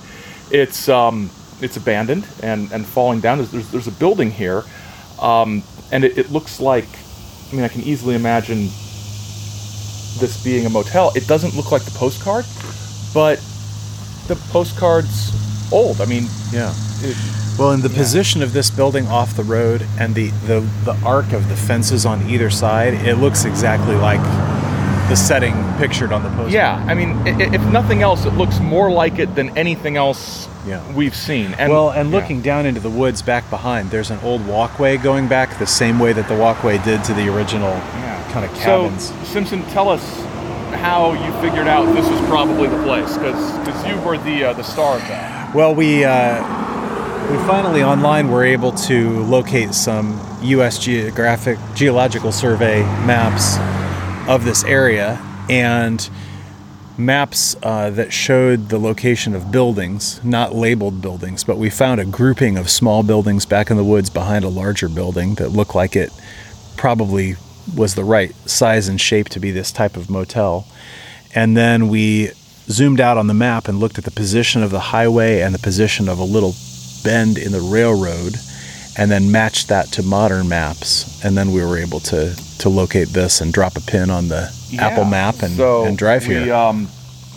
[0.50, 3.38] it's um, it's abandoned and, and falling down.
[3.38, 4.64] There's, there's, there's a building here,
[5.20, 6.86] um, and it, it looks like,
[7.50, 8.68] I mean, I can easily imagine
[10.18, 11.12] this being a motel.
[11.14, 12.44] It doesn't look like the postcard,
[13.14, 13.38] but
[14.28, 15.32] the postcard's
[15.72, 16.00] old.
[16.00, 16.72] I mean, yeah.
[17.02, 17.16] it,
[17.58, 21.32] Well, in the position of this building off the road and the, the, the arc
[21.32, 24.20] of the fences on either side, it looks exactly like
[25.08, 26.54] the setting pictured on the poster.
[26.56, 30.80] yeah, I mean, if nothing else, it looks more like it than anything else Yeah.
[30.92, 31.52] we've seen.
[31.54, 32.16] And well, and yeah.
[32.16, 35.98] looking down into the woods back behind, there's an old walkway going back the same
[35.98, 37.72] way that the walkway did to the original
[38.30, 39.08] kind of cabins.
[39.08, 40.04] So, Simpson, tell us
[40.80, 44.62] how you figured out this was probably the place, because you were the uh, the
[44.62, 45.39] star of that.
[45.52, 46.42] Well, we uh,
[47.28, 50.78] we finally online were able to locate some U.S.
[50.78, 53.58] Geographic Geological Survey maps
[54.28, 56.08] of this area and
[56.96, 62.04] maps uh, that showed the location of buildings, not labeled buildings, but we found a
[62.04, 65.96] grouping of small buildings back in the woods behind a larger building that looked like
[65.96, 66.12] it
[66.76, 67.34] probably
[67.74, 70.64] was the right size and shape to be this type of motel.
[71.34, 72.30] And then we
[72.70, 75.58] zoomed out on the map and looked at the position of the highway and the
[75.58, 76.54] position of a little
[77.04, 78.34] bend in the railroad
[78.96, 83.08] and then matched that to modern maps and then we were able to to locate
[83.08, 86.44] this and drop a pin on the Apple map and, so and drive here.
[86.44, 86.88] We, um,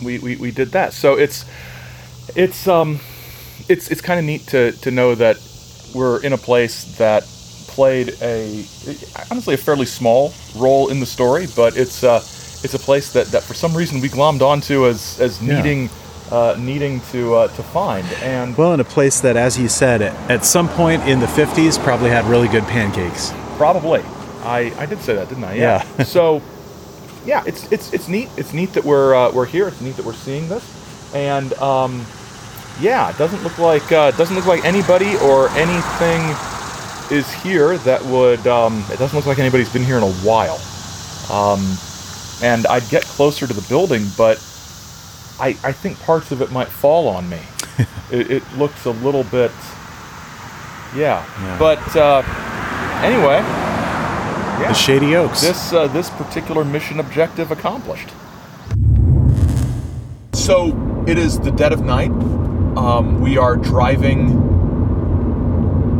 [0.02, 0.92] we, we, we did that.
[0.92, 1.44] So it's
[2.36, 3.00] it's um
[3.68, 5.36] it's it's kind of neat to to know that
[5.94, 7.24] we're in a place that
[7.68, 8.64] played a
[9.30, 12.20] honestly a fairly small role in the story, but it's uh
[12.64, 15.56] it's a place that, that for some reason we glommed onto as as Yeah.
[15.56, 15.90] needing
[16.32, 20.00] uh, needing to uh, to find and well, in a place that, as you said,
[20.02, 23.32] at, at some point in the 50s probably had really good pancakes.
[23.58, 24.00] Probably.
[24.42, 25.54] I, I did say that, didn't I?
[25.54, 25.82] Yeah.
[26.04, 26.42] so,
[27.26, 28.28] yeah, it's it's it's neat.
[28.36, 29.68] It's neat that we're uh, we're here.
[29.68, 30.64] It's neat that we're seeing this,
[31.14, 32.04] and um,
[32.80, 36.20] yeah, it doesn't look like uh, doesn't look like anybody or anything
[37.10, 38.46] is here that would.
[38.46, 40.58] Um, it doesn't look like anybody's been here in a while.
[41.30, 41.60] Um,
[42.42, 44.38] and I'd get closer to the building, but
[45.40, 47.40] I I think parts of it might fall on me.
[48.10, 49.52] it, it looks a little bit.
[50.94, 51.24] Yeah.
[51.40, 51.58] Yeah.
[51.58, 52.22] But uh,
[53.02, 53.38] anyway,
[54.60, 54.68] yeah.
[54.68, 55.40] The Shady Oaks.
[55.40, 58.08] this uh, this particular mission objective accomplished.
[60.34, 62.10] So it is the dead of night.
[62.76, 64.40] Um, we are driving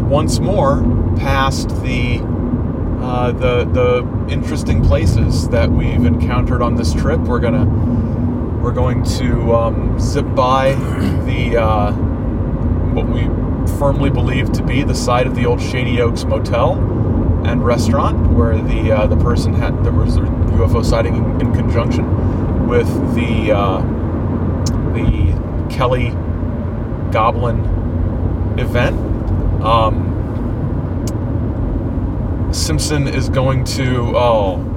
[0.09, 0.83] once more
[1.17, 2.21] past the
[3.05, 7.21] uh, the the interesting places that we've encountered on this trip.
[7.21, 7.67] We're gonna
[8.63, 10.75] we're going to um, zip by
[11.27, 13.25] the uh, what we
[13.79, 16.73] firmly believe to be the site of the old Shady Oaks Motel
[17.45, 21.53] and restaurant, where the uh, the person had there was a UFO sighting in, in
[21.53, 23.81] conjunction with the uh,
[24.95, 26.09] the Kelly
[27.13, 27.61] Goblin
[28.59, 28.97] event.
[29.63, 30.14] Um,
[32.55, 34.71] Simpson is going to oh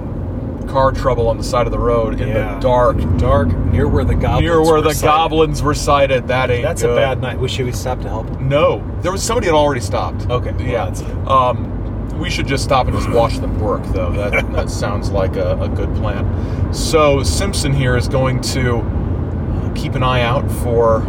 [0.67, 2.55] car trouble on the side of the road in Yeah.
[2.55, 5.03] the dark dark near where the goblins near where the sighted.
[5.03, 6.27] goblins were sighted.
[6.27, 6.91] That ain't That's good.
[6.91, 7.39] a bad night.
[7.39, 8.29] We should we stop to help?
[8.41, 10.29] No, there was somebody had already stopped.
[10.29, 10.85] Okay, yeah.
[10.89, 11.01] that's.
[11.29, 11.73] Um,
[12.19, 14.11] we should just stop and just watch them work, though.
[14.11, 16.73] That that sounds like a, a good plan.
[16.73, 21.01] So Simpson here is going to keep an eye out for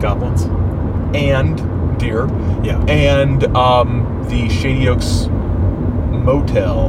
[0.00, 0.42] Goblins.
[1.14, 2.26] and deer
[2.64, 2.82] Yeah.
[2.88, 5.28] and um, the Shady Oaks
[6.24, 6.88] Motel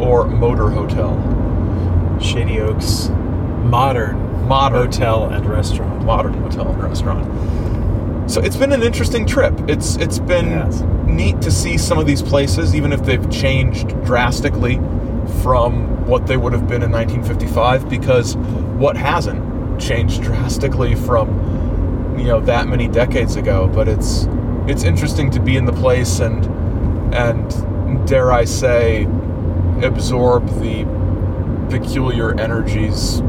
[0.00, 1.14] or Motor Hotel.
[2.20, 3.08] Shady Oaks
[3.64, 4.82] modern Modern.
[4.86, 6.04] hotel and restaurant.
[6.04, 8.30] modern hotel and restaurant.
[8.30, 9.54] So it's been an interesting trip.
[9.68, 10.82] It's it's been Yes.
[11.06, 14.76] neat to see some of these places, even if they've changed drastically
[15.42, 17.88] from what they would have been in 1955.
[17.88, 18.36] Because
[18.78, 21.28] what hasn't changed drastically from
[22.18, 23.68] you know that many decades ago.
[23.72, 24.28] But it's
[24.66, 26.44] it's interesting to be in the place and
[27.14, 27.50] and
[28.04, 29.04] dare I say
[29.82, 30.84] absorb the
[31.70, 33.20] peculiar energies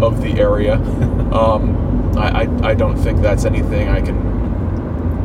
[0.00, 0.78] of the area.
[1.32, 4.20] Um, I, I, I don't think that's anything I can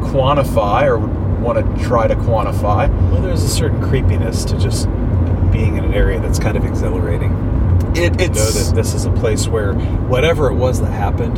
[0.04, 1.00] quantify or
[1.42, 2.88] want to try to quantify.
[3.12, 4.86] Well, there's a certain creepiness to just
[5.52, 7.34] being in an area that's kind of exhilarating.
[7.94, 11.36] It, You know it's that this is a place where whatever it was that happened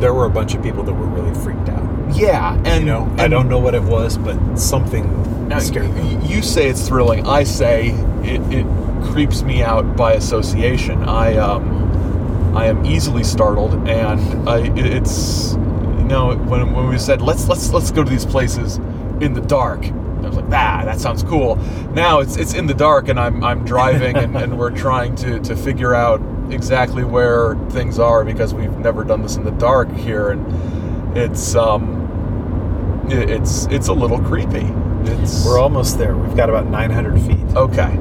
[0.00, 2.14] there were a bunch of people that were really freaked out.
[2.14, 5.04] Yeah, and You know, I don't know what it was, but something
[5.48, 6.16] Now, scared me.
[6.16, 7.26] y- You say it's thrilling.
[7.26, 7.90] I say
[8.22, 8.66] it, it
[9.12, 11.02] creeps me out by association.
[11.04, 17.20] I um, I am easily startled, and I it's you know when, when we said
[17.22, 18.76] let's let's let's go to these places
[19.20, 19.84] in the dark.
[19.84, 21.56] I was like, ah, that sounds cool.
[21.92, 25.38] Now it's it's in the dark, and I'm I'm driving, and, and we're trying to
[25.40, 29.90] to figure out exactly where things are because we've never done this in the dark
[29.92, 34.66] here, and it's um, it- it's it's a little creepy.
[35.08, 36.16] It's We're almost there.
[36.16, 37.56] We've got about 900 feet.
[37.56, 37.94] okay.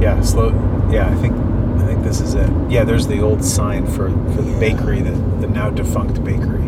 [0.00, 0.50] Yeah, slow.
[0.90, 1.34] Yeah, I think
[1.80, 2.50] I think this is it.
[2.70, 6.62] Yeah, there's the old sign for for the bakery, the, the now defunct bakery.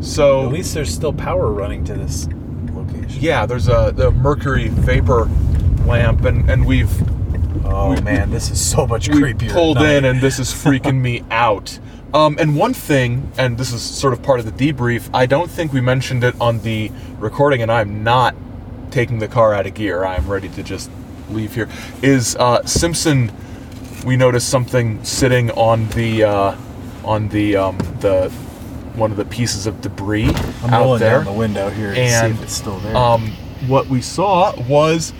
[0.00, 2.28] So At least there's still power running to this
[2.74, 3.22] location.
[3.22, 5.28] yeah, there's a the mercury vapor
[5.86, 6.90] lamp, and and we've
[7.66, 9.50] Oh We- man, this is so much creepier.
[9.50, 11.78] pulled in, and this is freaking me out.
[12.14, 15.50] Um, and one thing, and this is sort of part of the debrief, I don't
[15.50, 18.36] think we mentioned it on the recording, and I'm not
[18.92, 20.04] taking the car out of gear.
[20.04, 20.92] I'm ready to just
[21.28, 21.68] leave here.
[22.02, 23.32] Is uh, Simpson?
[24.06, 26.56] We noticed something sitting on the uh,
[27.04, 28.30] on the um, the
[28.94, 30.28] one of the pieces of debris
[30.62, 31.16] I'm out there.
[31.16, 32.96] down the window here and see if it's still there.
[32.96, 33.32] Um,
[33.66, 35.12] what we saw was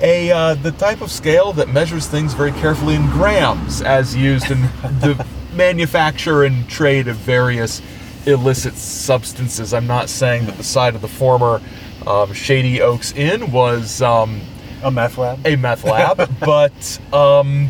[0.00, 4.50] a uh, the type of scale that measures things very carefully in grams, as used
[4.50, 4.62] in
[5.00, 5.26] the
[5.58, 7.82] manufacture and trade of various
[8.24, 9.74] illicit substances.
[9.74, 11.60] I'm not saying that the side of the former
[12.06, 14.40] um, Shady Oaks Inn was um,
[14.82, 15.46] a meth lab.
[15.46, 17.68] a meth lab, but um,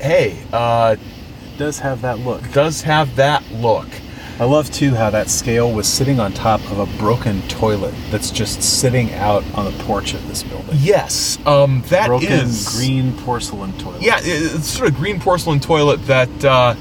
[0.00, 0.96] hey, uh,
[1.56, 2.52] does have that look.
[2.52, 3.88] does have that look.
[4.38, 8.30] I love too how that scale was sitting on top of a broken toilet that's
[8.30, 10.68] just sitting out on the porch of this building.
[10.74, 14.02] Yes, um, that broken is- green porcelain toilet.
[14.02, 16.74] Yeah, it's sort of green porcelain toilet that uh,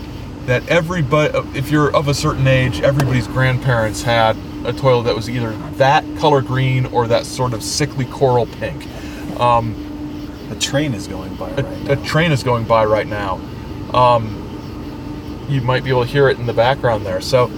[0.47, 5.29] that everybody, if you're of a certain age, everybody's grandparents had a toilet that was
[5.29, 8.85] either that color green or that sort of sickly coral pink.
[9.39, 12.03] A train is going by A, right a now.
[12.05, 13.35] train is going by right now.
[13.93, 14.44] Um,
[15.47, 17.21] you might be able to hear it in the background there.
[17.21, 17.49] So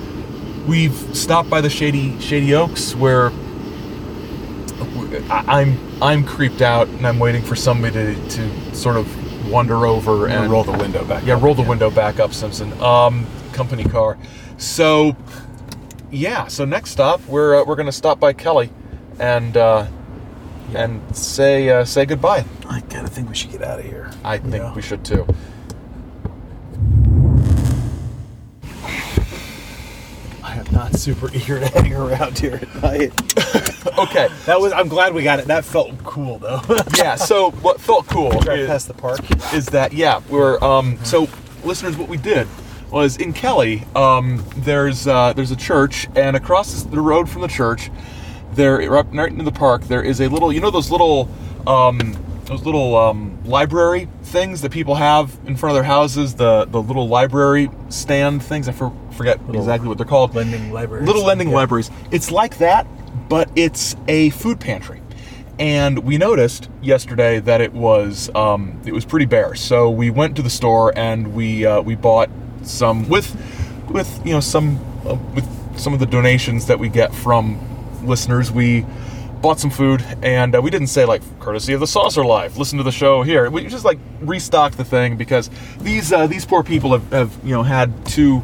[0.68, 3.32] we've stopped by the Shady Shady Oaks where
[5.30, 9.86] I, I'm I'm creeped out and I'm waiting for somebody to, to sort of wander
[9.86, 11.26] over And and roll the window back.
[11.26, 11.70] Yeah, up roll the again.
[11.70, 12.72] window back up, Simpson.
[12.82, 14.18] Um, company car.
[14.58, 15.16] So,
[16.12, 16.48] yeah.
[16.48, 18.70] So next stop, we're uh, we're gonna stop by Kelly,
[19.20, 19.88] and uh,
[20.76, 22.46] and say uh, say goodbye.
[22.70, 24.12] I kind of think we should get out of here.
[24.24, 24.74] I think Yeah.
[24.76, 25.26] we should too.
[30.98, 33.14] Super eager to hang around here at night.
[33.98, 34.28] Okay.
[34.46, 34.74] That was.
[34.74, 35.48] I'm glad we got it.
[35.48, 36.62] That felt cool though.
[36.98, 37.16] Yeah.
[37.16, 39.22] So what felt cool is, past the park.
[39.56, 41.28] is that yeah we're um so
[41.64, 42.48] listeners what we did
[42.92, 47.48] was in Kelly um there's uh, there's a church and across the road from the
[47.48, 47.90] church
[48.54, 51.28] there right right into the park there is a little you know those little
[51.66, 52.16] um
[52.48, 56.82] those little um, library things that people have in front of their houses the the
[56.82, 61.06] little library stand things I for, forget exactly what they're called lending libraries.
[61.08, 61.56] little lending Yeah.
[61.58, 62.88] libraries it's like that
[63.30, 65.02] but it's a food pantry
[65.60, 69.56] and we noticed yesterday that it was um, it was pretty bare.
[69.56, 72.30] So we went to the store and we uh, we bought
[72.62, 73.36] some with
[73.90, 75.48] with you know some uh, with
[75.80, 77.58] some of the donations that we get from
[78.06, 78.52] listeners.
[78.52, 78.86] We
[79.42, 82.58] bought some food and uh, we didn't say like courtesy of the Saucer Life.
[82.58, 83.50] Listen to the show here.
[83.50, 87.52] We just like restocked the thing because these uh, these poor people have, have you
[87.52, 88.44] know had two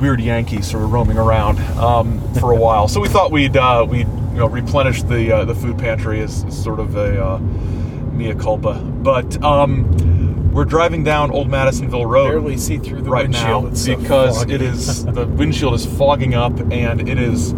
[0.00, 2.88] weird Yankees sort of roaming around um, for a while.
[2.88, 6.44] So we thought we'd uh, we'd you know replenish the uh, the food pantry as,
[6.44, 8.74] as sort of a uh, mea culpa.
[8.74, 13.96] But um, we're driving down Old Madisonville Road Barely see through the right now windshield.
[13.96, 14.54] It's because foggy.
[14.54, 17.52] it is the windshield is fogging up and it is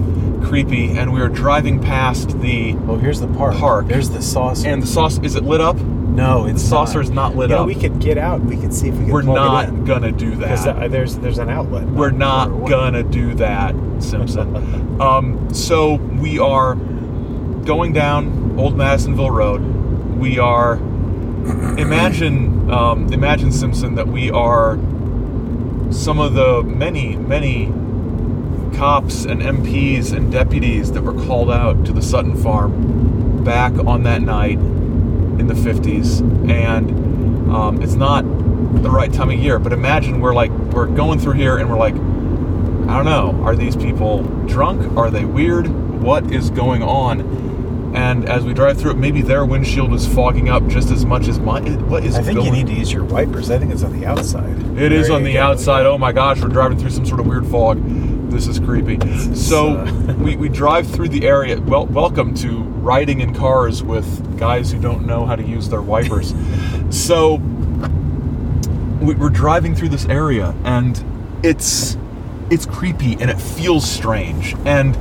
[0.46, 0.96] creepy.
[0.96, 3.56] And we are driving past the Oh, here's the park.
[3.56, 3.88] Park.
[3.88, 4.68] There's the saucer.
[4.68, 5.18] and the sauce.
[5.18, 5.76] Is it lit up?
[6.16, 7.66] no, it's the saucer's not lit know, up.
[7.66, 8.40] we could get out.
[8.40, 9.12] We could see if we can.
[9.12, 10.38] We're not gonna do that.
[10.38, 11.84] Because uh, there's there's an outlet.
[11.84, 15.00] We're not gonna do that, Simpson.
[15.00, 19.60] um, so we are going down Old Madisonville Road.
[20.16, 20.76] We are
[21.78, 24.76] imagine um, imagine Simpson that we are
[25.90, 27.66] some of the many many
[28.74, 34.02] cops and MPs and deputies that were called out to the Sutton farm back on
[34.04, 36.90] that night in the 50s and
[37.52, 38.22] um, it's not
[38.82, 41.78] the right time of year but imagine we're like we're going through here and we're
[41.78, 45.68] like I don't know are these people drunk are they weird
[46.02, 50.50] what is going on And as we drive through it, maybe their windshield is fogging
[50.50, 51.88] up just as much as mine.
[51.88, 53.50] What is I think you need to use your wipers.
[53.50, 54.58] I think it's on the outside.
[54.76, 55.40] It is There on the go.
[55.42, 55.86] outside.
[55.86, 57.78] Oh my gosh, we're driving through some sort of weird fog.
[58.36, 58.98] This is creepy.
[59.34, 61.58] So uh, we, we drive through the area.
[61.58, 65.80] Well, welcome to riding in cars with guys who don't know how to use their
[65.80, 66.34] wipers.
[66.90, 67.36] so
[69.00, 71.02] we, we're driving through this area, and
[71.42, 71.96] it's
[72.50, 74.54] it's creepy and it feels strange.
[74.66, 74.94] And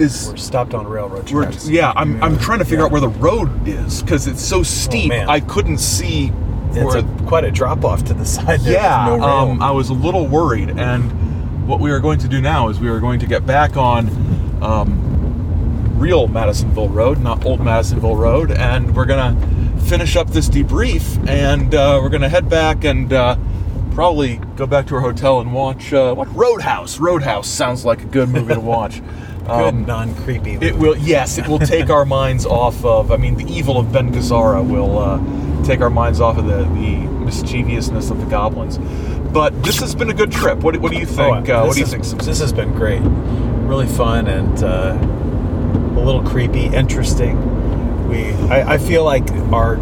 [0.00, 1.68] is We're stopped on railroad tracks.
[1.68, 2.84] yeah, I'm, I'm trying to figure Yeah.
[2.84, 5.08] out where the road is because it's so steep.
[5.08, 5.28] man.
[5.28, 6.32] I couldn't see
[6.74, 8.60] It's a, quite a drop off to the side.
[8.60, 11.21] There yeah, no um, I was a little worried, and
[11.72, 14.06] what we are going to do now is we are going to get back on
[14.62, 19.34] um, real Madisonville Road, not old Madisonville Road, and we're gonna
[19.86, 23.38] finish up this debrief, and uh, we're gonna head back and uh,
[23.94, 26.98] probably go back to our hotel and watch uh, watch Roadhouse.
[27.00, 29.00] Roadhouse sounds like a good movie to watch.
[29.00, 30.58] Good Um, non creepy.
[30.60, 33.10] it will, yes, it will take our minds off of.
[33.10, 35.16] I mean, the evil of Ben Gazzara will uh,
[35.62, 38.78] take our minds off of the, the mischievousness of the goblins.
[39.32, 40.58] But this has been a good trip.
[40.58, 41.48] What, what do you think?
[41.48, 42.04] uh, what do you think?
[42.04, 42.28] Simpson?
[42.28, 43.00] This has been great.
[43.00, 44.98] Really fun and uh,
[45.98, 47.38] a little creepy, interesting.
[48.08, 49.78] We, I, I feel like our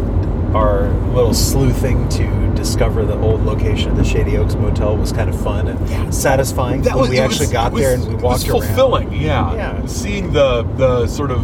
[0.55, 5.29] our little sleuthing to discover the old location of the Shady Oaks Motel was kind
[5.29, 6.81] of fun and satisfying.
[6.81, 8.75] That when we actually was- got was- there and we walked it was walked around.
[8.75, 9.13] fulfilling.
[9.13, 9.53] Yeah.
[9.55, 9.85] Yeah.
[9.85, 11.43] Seeing the the sort of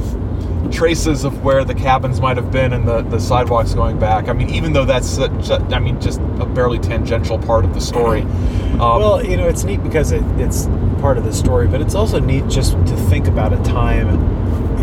[0.72, 4.28] traces of where the cabins might have been and the, the sidewalks going back.
[4.28, 7.82] I mean, even though that's such I mean, just a barely tangential part of the
[7.82, 8.22] story.
[8.22, 10.68] Um, Well, you know, it's neat because it, it's
[11.00, 14.08] part of the story, but it's also neat just to think about a time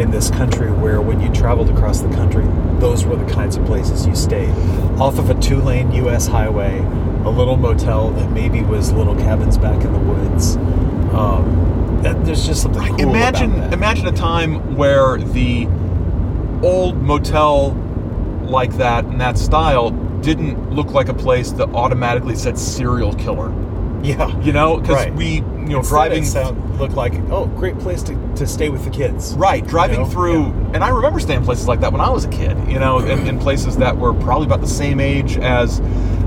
[0.00, 2.44] in this country where when you traveled across the country,
[2.80, 4.50] those were the kinds of places you stayed.
[4.98, 6.78] Off of a two lane US highway,
[7.24, 10.56] a little motel that maybe was little cabins back in the woods.
[11.14, 15.66] Um, that, there's just something cool imagine imagine a time where the
[16.62, 17.70] old motel
[18.42, 19.90] like that in that style
[20.20, 23.52] didn't look like a place that automatically said serial killer.
[24.02, 24.38] Yeah.
[24.40, 25.14] You know, because Right.
[25.14, 28.84] we, you know, Instead driving sound, looked like, oh, great place to, to stay with
[28.84, 29.34] the kids.
[29.34, 30.06] Right, driving know?
[30.06, 30.70] through, Yeah.
[30.74, 32.56] and I remember staying places like that when I was a kid.
[32.68, 35.80] You know, in, in places that were probably about the same age as.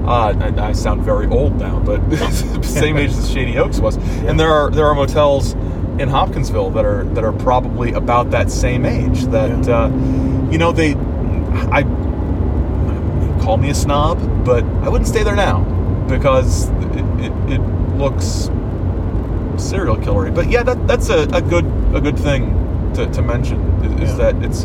[0.07, 1.99] Uh, and I sound very old now, but
[2.63, 3.97] same age as Shady Oaks was.
[4.25, 5.53] And there are there are motels
[5.99, 9.25] in Hopkinsville that are that are probably about that same age.
[9.25, 9.89] That uh,
[10.49, 10.93] you know they,
[11.71, 11.83] I
[13.43, 15.63] call me a snob, but I wouldn't stay there now
[16.07, 17.61] because it, it, it
[17.97, 18.49] looks
[19.57, 20.33] serial killery.
[20.33, 22.53] But yeah, that that's a, a good a good thing
[22.95, 24.31] to, to mention is, is Yeah.
[24.31, 24.63] that it's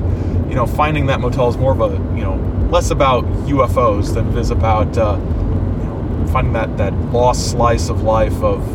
[0.48, 2.36] you know finding that motel is more of a you know
[2.72, 7.90] less about UFOs than it is about uh, you know finding that that lost slice
[7.90, 8.66] of life of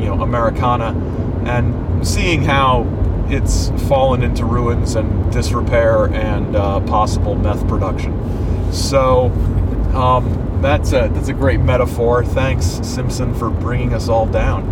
[0.00, 0.94] you know Americana
[1.44, 2.86] and seeing how
[3.28, 8.72] it's fallen into ruins and disrepair and uh, possible meth production.
[8.72, 9.26] So
[9.94, 12.24] um, that's a that's a great metaphor.
[12.24, 14.64] Thanks Simpson for bringing us all down.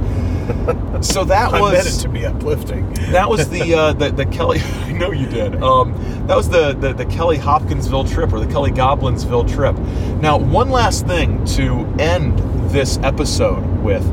[1.02, 2.92] So that I meant it was to be uplifting.
[3.12, 4.60] that was the uh, the, the Kelly.
[4.84, 5.62] I know you did.
[5.62, 5.91] Um,
[6.26, 9.76] that was the, the the Kelly Hopkinsville trip or the Kelly Goblinsville trip.
[10.20, 12.38] Now, one last thing to end
[12.70, 14.04] this episode with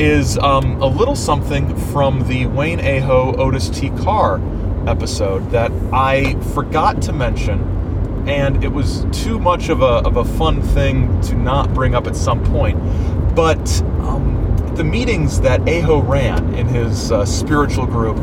[0.00, 3.90] is um, a little something from the Wayne Aho Otis T.
[3.90, 4.40] Carr
[4.88, 7.60] episode that I forgot to mention,
[8.28, 12.06] and it was too much of a of a fun thing to not bring up
[12.06, 12.78] at some point.
[13.34, 18.16] But um, the meetings that Aho ran in his uh, spiritual group,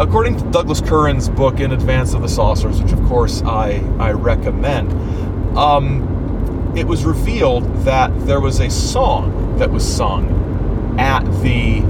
[0.00, 4.10] according to Douglas Curran's book In Advance of the Saucers, which of course I, I
[4.12, 4.92] recommend,
[5.56, 11.80] um, it was revealed that there was a song that was sung at the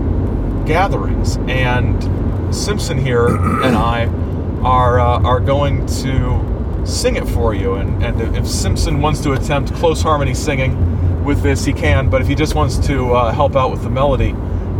[0.66, 3.26] gatherings, and Simpson here
[3.64, 4.06] and I
[4.62, 7.74] are uh, are going to sing it for you.
[7.74, 12.10] And, and if Simpson wants to attempt close harmony singing with this, he can.
[12.10, 14.32] But if he just wants to uh, help out with the melody,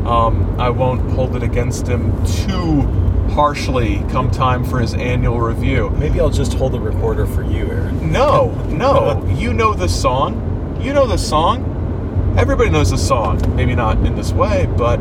[0.05, 5.91] um, I won't hold it against him too harshly come time for his annual review.
[5.91, 8.12] Maybe I'll just hold the recorder for you, Aaron.
[8.12, 9.22] No, no.
[9.35, 10.79] You know the song.
[10.81, 12.35] You know the song.
[12.39, 13.41] Everybody knows the song.
[13.57, 14.99] Maybe not in this way, but.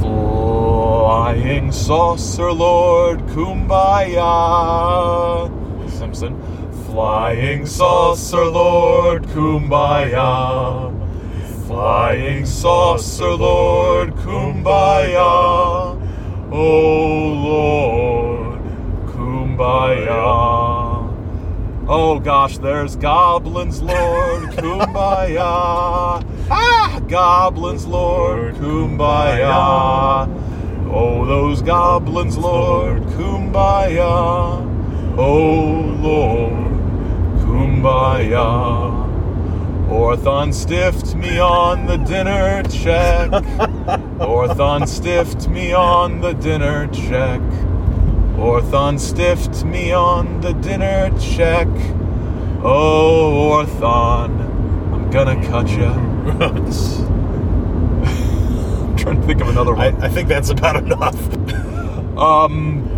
[0.00, 4.20] Flying saucer lord, kumbaya.
[5.90, 6.36] Simpson.
[6.86, 10.92] Flying saucer lord, kumbaya.
[11.66, 15.93] Flying saucer lord, kumbaya.
[16.52, 18.60] Oh Lord,
[19.06, 21.04] kumbaya.
[21.86, 26.24] Oh gosh, there's goblins, Lord, kumbaya.
[26.50, 30.28] Ah, goblins, Lord, kumbaya.
[30.90, 34.64] Oh, those goblins, Lord, kumbaya.
[35.18, 36.72] Oh, Lord,
[37.44, 38.93] kumbaya.
[39.88, 43.30] Orthon stiffed me on the dinner check.
[44.18, 47.40] Orthon stiffed me on the dinner check.
[48.36, 51.68] Orthon stiffed me on the dinner check.
[52.62, 54.40] Oh, Orthon,
[54.92, 55.92] I'm gonna cut ya.
[55.92, 56.66] I'm
[58.96, 60.02] trying to think of another one.
[60.02, 61.14] I think that's about enough.
[62.16, 62.93] Um,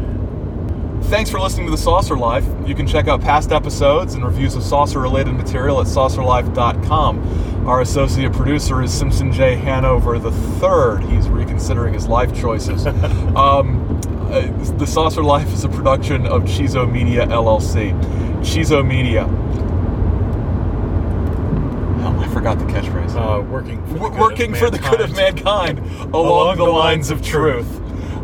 [1.06, 2.44] Thanks for listening to The Saucer Life.
[2.66, 7.68] You can check out past episodes and reviews of saucer related material at saucerlife.com.
[7.68, 9.54] Our associate producer is Simpson J.
[9.54, 11.06] Hanover III.
[11.08, 12.86] He's reconsidering his life choices.
[13.36, 14.00] um,
[14.32, 14.40] uh,
[14.78, 17.96] the Saucer Life is a production of Chizo Media LLC.
[18.40, 19.26] Chizo Media.
[22.02, 23.14] Oh, I forgot the catchphrase.
[23.14, 25.80] Uh, working for the good working of for the good of mankind.
[25.80, 27.80] mankind along, the, lines of truth.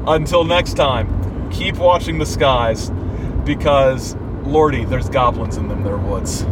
[0.08, 1.21] Until next time,
[1.52, 2.90] keep watching the skies
[3.44, 6.44] because, Lordy, there's goblins in them, there woods.